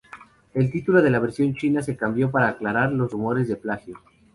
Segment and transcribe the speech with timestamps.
[0.55, 3.99] El título de la versión china se cambió para aclarar los rumores de plagio.